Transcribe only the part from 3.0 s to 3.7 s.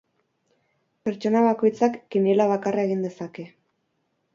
dezake.